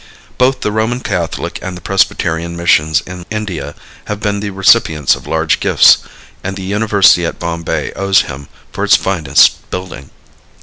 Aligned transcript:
Both 0.39 0.61
the 0.61 0.71
Roman 0.71 1.01
Catholic 1.01 1.59
and 1.61 1.77
the 1.77 1.81
Presbyterian 1.81 2.57
missions 2.57 3.01
in 3.01 3.23
India 3.29 3.75
have 4.05 4.19
been 4.19 4.39
the 4.39 4.49
recipients 4.49 5.13
of 5.13 5.27
large 5.27 5.59
gifts, 5.59 5.99
and 6.43 6.55
the 6.55 6.63
university 6.63 7.23
at 7.23 7.37
Bombay 7.37 7.91
owes 7.93 8.21
him 8.21 8.47
for 8.73 8.83
its 8.83 8.95
finest 8.95 9.69
building. 9.69 10.09